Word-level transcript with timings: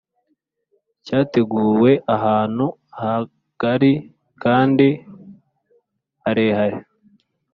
cyateguwe 1.05 1.91
ahantu 2.15 2.65
hagari 2.99 3.93
kandi 4.43 4.87
harehare; 6.23 6.79